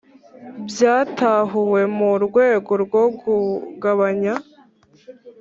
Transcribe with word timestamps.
byatahuwe 0.69 1.81
mu 1.97 2.11
rwego 2.25 2.71
rwo 2.83 3.03
kugabanya 3.19 4.33